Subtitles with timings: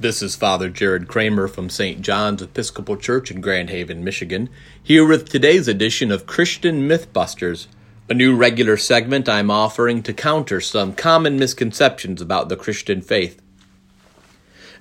[0.00, 2.00] This is Father Jared Kramer from St.
[2.00, 4.50] John's Episcopal Church in Grand Haven, Michigan,
[4.82, 7.68] here with today's edition of Christian Mythbusters,
[8.08, 13.40] a new regular segment I'm offering to counter some common misconceptions about the Christian faith.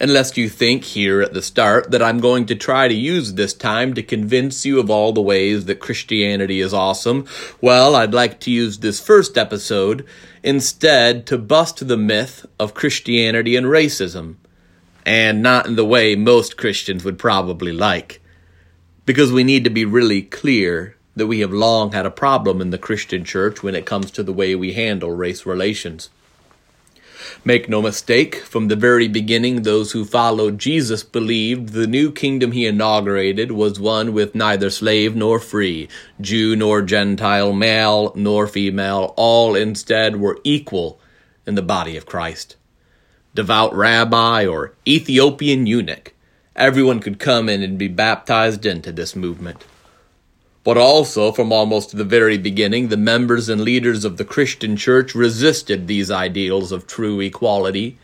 [0.00, 3.52] Unless you think here at the start that I'm going to try to use this
[3.52, 7.26] time to convince you of all the ways that Christianity is awesome,
[7.60, 10.06] well, I'd like to use this first episode
[10.42, 14.36] instead to bust the myth of Christianity and racism
[15.04, 18.20] and not in the way most Christians would probably like.
[19.04, 22.70] Because we need to be really clear that we have long had a problem in
[22.70, 26.10] the Christian church when it comes to the way we handle race relations.
[27.44, 32.52] Make no mistake, from the very beginning, those who followed Jesus believed the new kingdom
[32.52, 35.88] he inaugurated was one with neither slave nor free,
[36.20, 41.00] Jew nor Gentile, male nor female, all instead were equal
[41.46, 42.56] in the body of Christ
[43.34, 46.12] devout rabbi, or Ethiopian eunuch.
[46.54, 49.64] Everyone could come in and be baptized into this movement.
[50.64, 55.14] But also, from almost the very beginning, the members and leaders of the Christian church
[55.14, 57.98] resisted these ideals of true equality.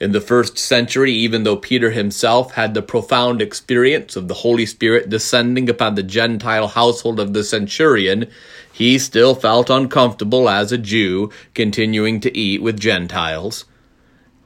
[0.00, 4.66] In the first century, even though Peter himself had the profound experience of the Holy
[4.66, 8.26] Spirit descending upon the Gentile household of the centurion,
[8.70, 13.64] he still felt uncomfortable as a Jew continuing to eat with Gentiles.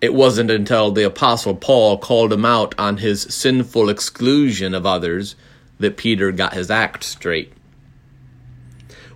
[0.02, 5.36] It wasn't until the Apostle Paul called him out on his sinful exclusion of others
[5.78, 7.52] that Peter got his act straight.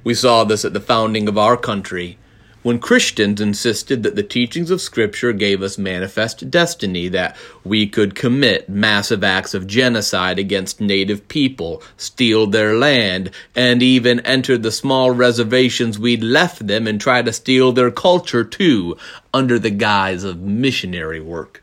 [0.05, 2.19] We saw this at the founding of our country
[2.67, 8.17] when Christians insisted that the teachings of Scripture gave us manifest destiny, that we could
[8.17, 14.73] commit massive acts of genocide against native people, steal their land, and even enter the
[14.73, 18.97] small reservations we'd left them and try to steal their culture too,
[19.33, 21.63] under the guise of missionary work.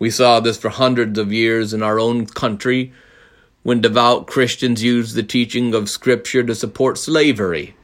[0.00, 2.92] We saw this for hundreds of years in our own country
[3.62, 7.76] when devout Christians used the teaching of Scripture to support slavery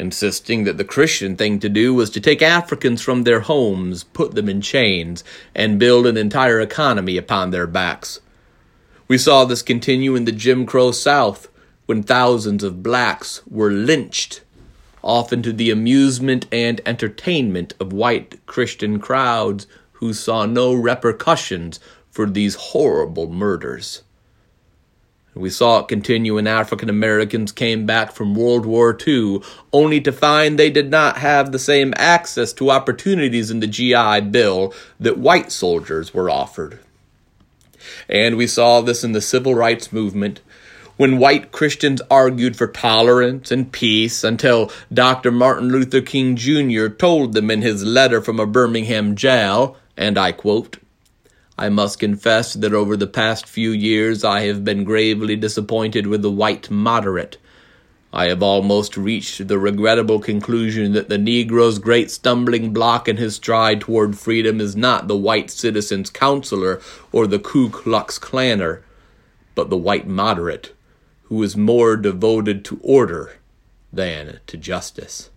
[0.00, 4.34] insisting that the Christian thing to do was to take Africans from their homes, put
[4.34, 5.22] them in chains,
[5.54, 8.18] and build an entire economy upon their backs.
[9.06, 11.48] We saw this continue in the Jim Crow South
[11.84, 14.40] when thousands of blacks were lynched,
[15.02, 21.78] often to the amusement and entertainment of white Christian crowds who saw no repercussions
[22.10, 24.02] for these horrible murders.
[25.34, 29.40] We saw it continue when African Americans came back from World War II,
[29.72, 34.22] only to find they did not have the same access to opportunities in the GI
[34.32, 36.80] Bill that white soldiers were offered.
[38.08, 40.40] And we saw this in the civil rights movement
[40.96, 45.30] when white Christians argued for tolerance and peace until Dr.
[45.30, 46.88] Martin Luther King Jr.
[46.88, 50.76] told them in his letter from a Birmingham jail, and I quote,
[51.60, 56.22] I must confess that over the past few years I have been gravely disappointed with
[56.22, 57.36] the white moderate.
[58.14, 63.34] I have almost reached the regrettable conclusion that the Negro's great stumbling block in his
[63.34, 66.80] stride toward freedom is not the white citizen's counselor
[67.12, 68.80] or the Ku Klux Klanner,
[69.54, 70.72] but the white moderate,
[71.24, 73.34] who is more devoted to order
[73.92, 75.28] than to justice.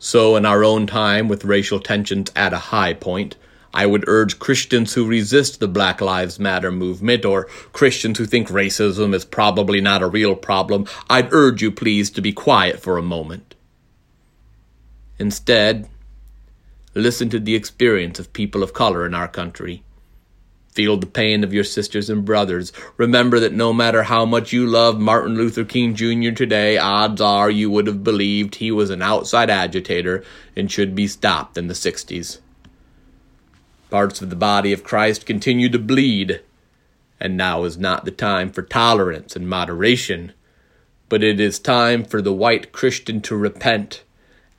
[0.00, 3.36] So, in our own time, with racial tensions at a high point,
[3.72, 8.48] I would urge Christians who resist the Black Lives Matter movement or Christians who think
[8.48, 12.98] racism is probably not a real problem, I'd urge you please to be quiet for
[12.98, 13.54] a moment.
[15.18, 15.88] Instead,
[16.94, 19.82] listen to the experience of people of color in our country.
[20.72, 22.72] Feel the pain of your sisters and brothers.
[22.96, 26.30] Remember that no matter how much you love Martin Luther King Jr.
[26.30, 30.24] today, odds are you would have believed he was an outside agitator
[30.56, 32.38] and should be stopped in the 60s.
[33.90, 36.40] Parts of the body of Christ continue to bleed,
[37.18, 40.32] and now is not the time for tolerance and moderation,
[41.08, 44.04] but it is time for the white Christian to repent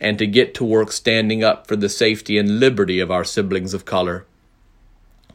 [0.02, 3.74] and to get to work standing up for the safety and liberty of our siblings
[3.74, 4.26] of color.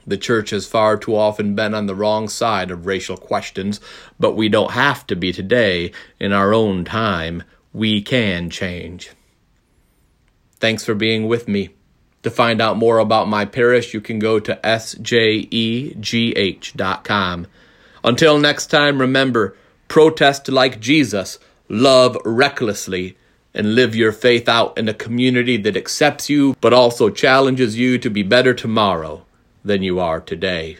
[0.06, 3.81] The church has far too often been on the wrong side of racial questions,
[4.21, 5.91] but we don't have to be today.
[6.21, 9.11] In our own time, we can change.
[10.61, 11.75] Thanks for being with me.
[12.26, 15.46] To find out more about my parish, you can go to sjegh.com.
[18.02, 19.56] Until next time, remember
[19.87, 21.38] protest like Jesus,
[21.69, 23.17] love recklessly,
[23.55, 27.96] and live your faith out in a community that accepts you but also challenges you
[27.96, 29.25] to be better tomorrow
[29.64, 30.78] than you are today.